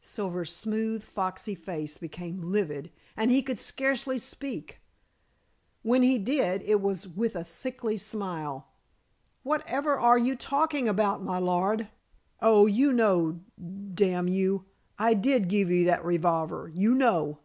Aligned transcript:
Silver's 0.00 0.50
smooth, 0.56 1.02
foxy 1.02 1.54
face 1.54 1.98
became 1.98 2.40
livid, 2.40 2.90
and 3.18 3.30
he 3.30 3.42
could 3.42 3.58
scarcely 3.58 4.16
speak. 4.16 4.78
When 5.82 6.02
he 6.02 6.16
did, 6.16 6.62
it 6.62 6.80
was 6.80 7.06
with 7.06 7.36
a 7.36 7.44
sickly 7.44 7.98
smile. 7.98 8.66
"Whatever 9.42 10.00
are 10.00 10.16
you 10.16 10.36
talking 10.36 10.88
about, 10.88 11.22
my 11.22 11.36
lord?" 11.38 11.88
"Oh, 12.40 12.64
you 12.64 12.94
know, 12.94 13.40
d 13.62 14.10
you! 14.24 14.64
I 14.98 15.12
did 15.12 15.48
give 15.50 15.68
you 15.70 15.84
that 15.84 16.02
revolver, 16.02 16.72
you 16.74 16.94
know." 16.94 17.40